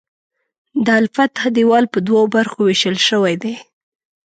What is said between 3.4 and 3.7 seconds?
دی.